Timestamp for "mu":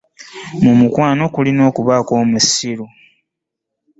0.63-0.71